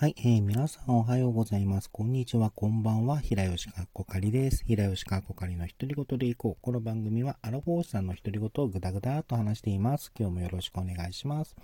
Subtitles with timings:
[0.00, 1.90] はい、えー、皆さんおはようございます。
[1.90, 3.20] こんにちは、こんばんは。
[3.20, 4.64] 平吉かっこかりです。
[4.64, 6.62] 平吉かっこかりの独り言でいこう。
[6.62, 10.10] この番組はアラフォーさんの独り言をぐだぐだと話しています。
[10.18, 11.54] 今日もよろしくお願いします。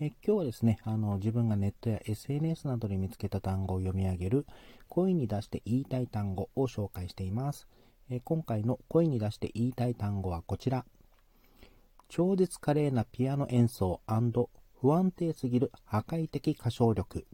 [0.00, 4.46] え今日はですね、あの、自分がネットや SNS などで見つけた単語を読み上げる、
[4.88, 7.68] 声に出して言いたい単語を紹介しています。
[8.08, 10.86] え今回の声に出して言いたい単語はこちら。
[12.08, 14.00] 超絶華麗なピアノ演奏
[14.80, 17.26] 不安定すぎる破壊的歌唱力。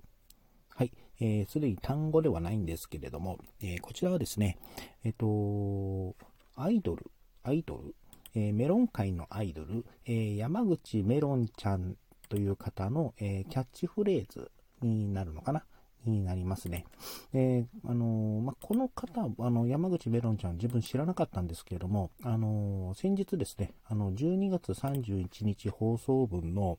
[1.27, 1.47] はい。
[1.47, 4.59] す、で、に単語ではないんですけれども、え、こちらはですね、
[5.05, 6.15] えっ、と、
[6.57, 7.11] アイドル、
[7.43, 7.95] アイドル、
[8.35, 11.97] え、メロン界のアイドル、え山口メロンちゃん
[12.29, 15.65] という方の、えキャッチフレーズになるのかな？
[16.05, 16.85] になりますね。
[17.33, 26.79] えあのまあこの方、あの、山口メロンちゃん自分知らなかったんですけれども、あの先日ですね、あの、12月31日放送分の、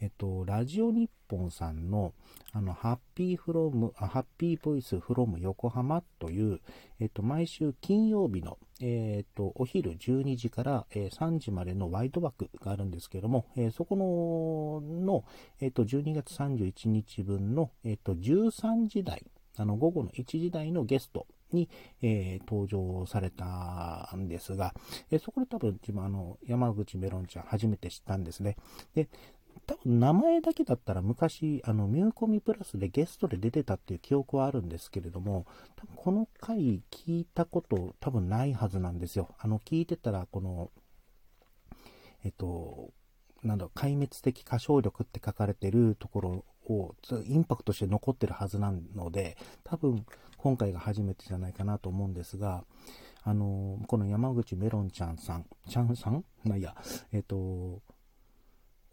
[0.00, 2.12] えっと、ラジオ日本さんの、
[2.52, 6.60] あの、ハッピーフロム、ハッピーボイスフロム横浜という、
[7.00, 15.24] えっと、毎週金曜日の、えっと、お昼12時から、え、3時までのワイド枠があるんですけども、え、そこの、の、
[15.60, 19.24] えっと、12月31日分の、えっと、13時台、
[19.56, 21.68] あの、午後の1時台のゲストに、
[22.02, 24.74] えー、登場されたんですが、
[25.10, 28.56] えー、そこで多分自分あの、山口メロンちゃん初めて知ったんですね。
[28.94, 29.08] で、
[29.66, 39.34] 多分名前だけだったら昔、あの、ミューコミプラスでゲストで出てたっていう記憶はあるんですけれども、多分この回聞いたこと多分ないはずなんですよ。
[39.38, 40.70] あの、聞いてたら、この、
[42.24, 42.90] えっと、
[43.42, 50.04] なんだ壊滅的歌唱力って書かれてるところを、インパクトして残ってるはずなので、多分
[50.36, 52.64] 今回が初めてじゃないかなと思うんですが、
[53.22, 56.24] あの、この山口メロンちゃんさん、ちゃんさん？
[56.44, 56.74] まあいや、
[57.12, 57.82] えっと、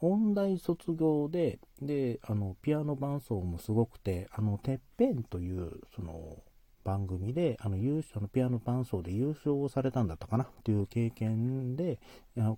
[0.06, 6.44] 音大卒業で、で、あの、ピアノ伴奏もすごくて、あの、てっぺんという、その、
[6.84, 12.00] 番組で、あの、優勝のピアノ伴奏で優勝をされたんだったかなっていう経験で、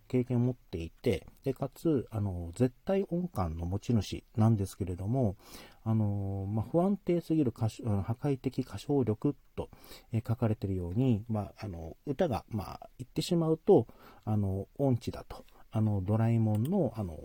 [0.08, 5.36] 経験を持っていて、で、かつ、あの、絶対音感の持ち主なんですけれども、
[5.84, 9.70] あの、まあ、不安定すぎる歌破壊的歌唱力と、
[10.12, 13.86] え書かれているように、まあ、あの、歌が、まあ、言ってしまうと、
[14.24, 15.46] あの、音痴だと。
[15.75, 17.19] あの、ドラえもんの、あの、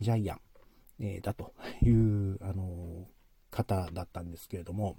[0.00, 0.40] ジャイアン、
[1.00, 1.52] えー、だと
[1.82, 3.06] いう、あの、
[3.50, 4.96] 方だったんですけれども、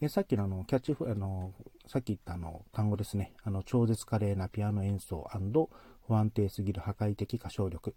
[0.00, 1.52] でさっきのあの、キャッチフ、あの、
[1.88, 3.32] さっき言ったあの、単語ですね。
[3.42, 5.28] あの、超絶華麗なピアノ演奏
[6.06, 7.92] 不安定すぎる破壊的歌唱力。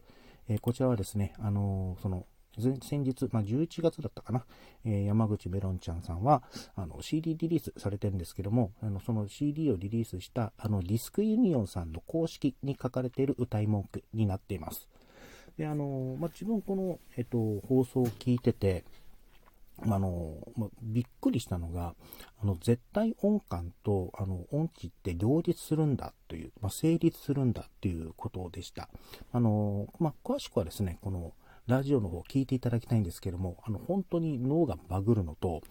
[0.47, 2.25] えー、こちらはですね、あの、その、
[2.57, 4.45] 先日、まあ、11月だったかな、
[4.85, 6.43] えー、山口メロンちゃんさんは、
[6.75, 14.89] あの、CD リリースされてるんですけども、あの、その CD をリリースした、あの、ディスクユニオンさんの公式に書かれている歌い文句になっています。
[15.57, 17.37] で、あの、まあ、自分この、えっと、
[17.67, 18.83] 放送を聞いてて、
[19.81, 21.95] あの、まあ、びっくりしたのが、
[22.41, 28.89] あの、絶対音感と、あの、音痴って両立するんだという、まあ、成立するんだっていうことでした。
[29.31, 31.33] あの、まあ、詳しくはですね、この、
[31.69, 35.61] ラジオの方聞いていただきたいんですけども、あの、本当に脳がバグるのと、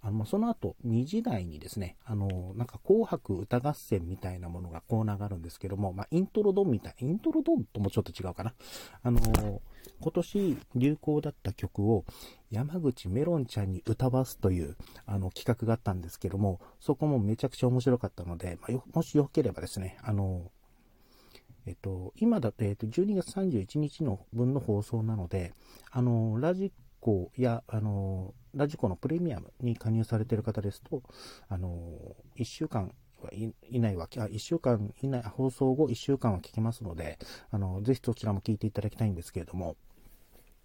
[0.00, 8.54] あの、その後、2時台にですね、あの、なんか紅白歌合戦みたいなものがコーナーがあるんですけども、まあ、イントロドンみたい、イントロドンともちょっと違うかな。
[9.02, 9.20] あの、
[10.00, 12.04] 今年流行だった曲を
[12.50, 20.50] 山口メロンちゃんに歌わすという、あの、企画があったんですけども、そこもめちゃくちゃ面白かったので、まあ、もしよければですね、あの、
[21.66, 25.52] えっと、今だと、えっと、12月31日の分の放送なので、
[25.90, 31.02] あの、ラジコや、あの、ラジコのプレミアムに加入されている方ですと、
[31.48, 32.92] あの、1週間
[33.70, 37.18] 以内は、1週間以内、放送後1週間は聞けますので、
[37.50, 39.76] あの、ぜひそちらも聞いていただきたいんですけれども、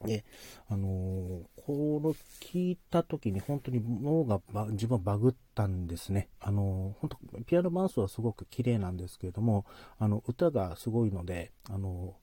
[0.05, 0.25] で、
[0.69, 4.41] あのー、この聞いた時に本当に脳が
[4.71, 6.29] 自分はバグったんですね。
[6.39, 9.65] あのー、本当ピアノ伴奏はすごく綺麗なんですけれども、
[9.97, 12.15] あの、歌がすごいので、あの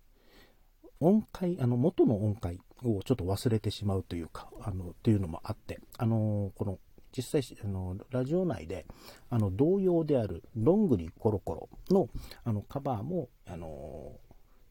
[1.00, 6.78] ー、音階、あの、元の音階をちょっと忘れてしまうというか、あの、っていうのもあって、あのこの、
[7.16, 8.86] 実際、あの、ラジオ内で、
[9.30, 12.08] あの、同様である、どんぐりコロコロの、
[12.44, 14.18] あの、カバーも、あの、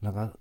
[0.02, 0.32] 長、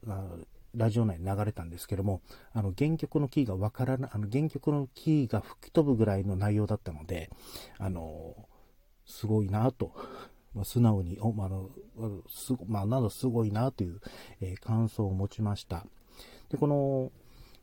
[0.76, 2.22] ラジオ内に流れたんですけども、
[2.52, 7.30] あの、原曲のキーがわからない、あの、原曲のキーが吹き飛ぶぐらいの内容だったので、
[7.78, 8.36] あの、
[9.06, 9.94] すごいなと、
[10.54, 11.70] まあ、素直に、お、まあ、の、
[12.28, 14.00] すご、まあ、などすごいなという、
[14.42, 15.86] えー、感想を持ちました。
[16.50, 17.12] で、この、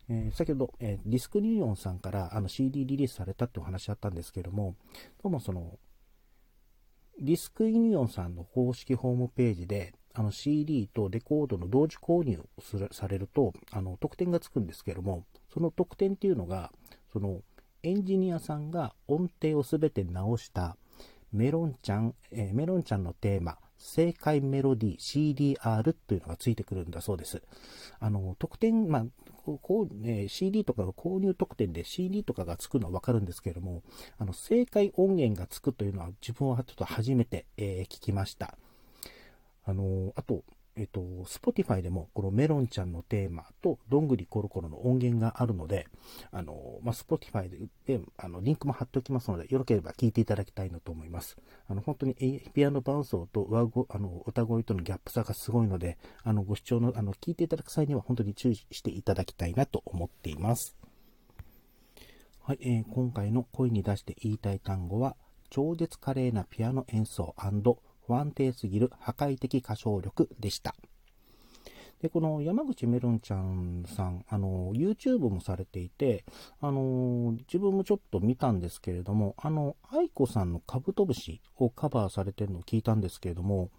[0.09, 4.75] えー、先ほど、えー、ディスクユニオンさんからあの CD リリースされたってお話あったんですけども、
[5.23, 5.79] どうもその、
[7.21, 12.41] ディスクユニオンさんの公式ホームページで、あの CD とレコードの同時購入
[12.93, 16.73] されると、あの、特典がつくんですけども、その特典っていうのが、
[17.13, 17.43] その、
[17.83, 20.77] エンジニアさんが音程をすべて直した
[21.33, 27.43] メロンちゃん、えー、メロンちゃんのテーマ、正解メロディー CDR というのがついてくるんだそうです。
[28.01, 29.07] あの、特典、まあ、
[29.63, 33.83] こう、ね、CD とかの購入特典で CD とかがつくのはわかるんですけれども、
[34.19, 38.59] あの、正解音源がつくというのは自分はちょっと初めて、えー、聞きました。
[39.65, 40.45] あの、あと、
[40.77, 45.89] えっと、Spotify でもこのメロンちゃんのテーマとどんぐりコロコロの音源があるので、
[46.31, 47.59] あの、まあ、Spotify で
[47.99, 51.37] であのリンクも貼っておきますので、よろければ聞いていただきたいなと思います。
[51.69, 52.15] あの、本当に
[52.55, 60.77] ピアノ伴奏と上ごあの歌声とのギャップ差がすごいので、あの、ご視聴の、あの、聞いていただく際には本当に注意していただきたいなと思っています。
[62.43, 65.17] はい、えー、今回の声に出して言いたい単語は、
[65.51, 67.35] 超絶華麗なピアノ演奏
[68.17, 70.75] 安定すぎる破壊的歌唱力でした。
[72.01, 76.25] で、この山口めるんちゃんさん、あの、YouTube もされていて、
[76.61, 83.71] あの、自分もちょっと見たんですけれども、あの、愛子さんのカブトムシをカバーされてるのを聞いたんですけれども、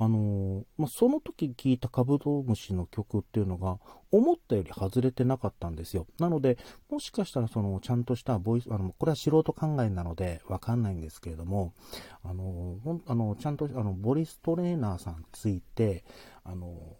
[0.00, 3.78] あのまあ、その時聴いたカブトムシの曲っていうのが
[4.12, 6.06] 思ったより外れてなかったんですよ。
[6.20, 6.56] なので、
[6.88, 11.74] もしかしたらそのちゃんとしたボイス、あのこれは素人考えなのでわかんないんですけれども、
[12.22, 16.04] あのあのちゃんとあのボリストレーナーさんついて、
[16.44, 16.96] あの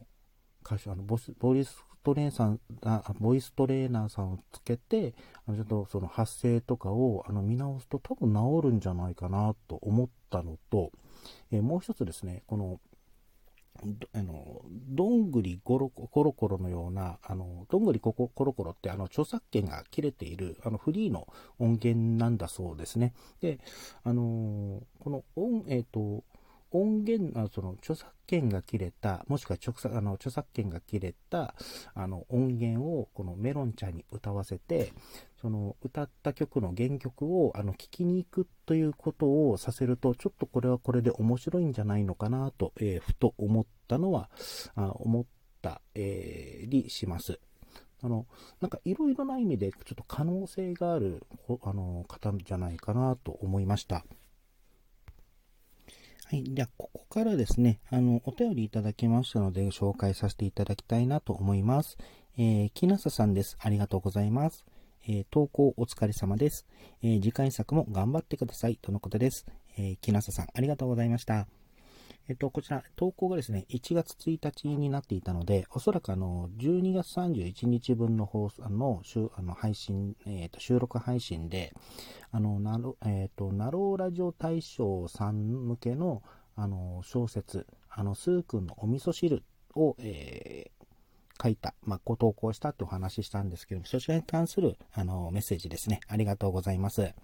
[0.67, 5.15] 歌手あのボスボリストレーさんあボイストレーナーさんをつけて、
[5.47, 10.91] あのちょっとその発声とかをあの見直すと多分治るんじゃないかなと思ったのと、
[11.53, 12.81] えー、もう一つですね、この
[14.13, 21.27] あの、どんぐりゴロコロコロのような、あの、どんぐりココロコロってあの、著作権が切れている、あの、フリーの
[21.59, 23.15] 音源なんだそうですね。
[23.41, 23.61] で、
[24.05, 26.25] あのこの音、えっ、ー、と、
[26.71, 31.55] 音源、あその著作権が切れた、もしくは著作あの著作権が切れた
[31.95, 34.93] あの音源をこのメロンちゃんに歌わせて、
[35.41, 44.31] その歌った曲の原曲をあの聞きに行くということをさせると、ちょっとこれはこれで面白いんじゃないのかなと、えー、ふと思ったのは、
[44.75, 45.25] あ思っ
[45.63, 47.41] た、えー、りします。
[48.03, 48.27] あの、
[48.61, 51.25] なんかいろいろな意味でちょっと可能性がある
[51.63, 54.05] あの方じゃないかなと思いました。
[56.31, 56.45] はい。
[56.47, 61.97] じゃあ、ここからですね、あの、お便りいただきましたので、紹介させていただきたいなと思います。
[62.37, 63.57] えー、木なささんです。
[63.59, 64.67] ありがとうございます。
[65.07, 66.67] えー、投稿お疲れ様です。
[67.03, 68.77] えー、次回作も頑張ってください。
[68.77, 69.47] とのことです。
[69.79, 71.49] えー、木なささん、ありがとうございました。
[72.29, 79.03] えっと、こちら、投稿がですね、1月1日になっていたので、おそらくあの、12月31日分の放送の、
[79.35, 81.73] あの配信、えっと、収録配信で、
[82.31, 86.23] あの、なろ、えっと、ナローラジオ大賞さん向けの、
[86.55, 89.43] あの、小説、あの、スー君のお味噌汁
[89.75, 96.01] を、えー、書いた、まあ、ご投稿したってお話ししたんですけども、そちらに関する、あの、メッセージですね。
[96.09, 97.15] ありがとうございます。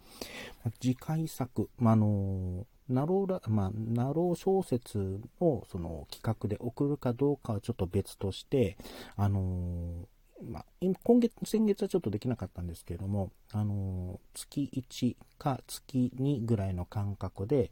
[0.81, 8.77] 次回作、まあ、あの、ナローラ、まあ、ナロー小説をその企画で送るかどうかはちょっと別として、
[9.17, 17.71] あのー、まあ、今月、先月はちょっとできなかったんですけれども、あのー、月1か月2ぐらいの間隔で、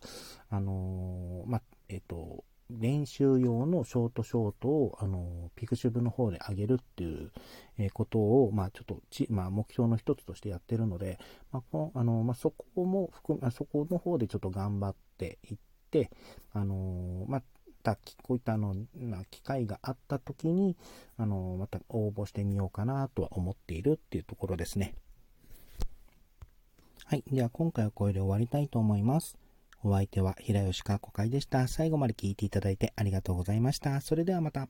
[0.48, 2.44] あのー、まあ、えっ、と、
[2.80, 7.32] 練習用のショートショートを、あの、ピクシブの方で上げるっていう、
[7.78, 11.18] えことを、まあ、ちょっとち、まあ、目標の一つとしてやってるので、
[11.50, 15.56] まあ、このあの、まあ、そこも含め、そこの方でちょっと頑張っていっ
[15.90, 16.10] て、
[16.52, 17.42] あのま
[17.82, 20.76] た、こういったの、まあ、機会があった時に、
[21.16, 24.94] あのまた応募してみようかなとは思っているっていうところですね。
[27.04, 27.24] はい。
[27.30, 29.36] では、今回はこれで終わりたいと思います。
[29.84, 31.66] お相手は平吉かこかいでした。
[31.68, 34.00] 最後まで聞いていただいてありがとうございました。
[34.00, 34.68] それではまた。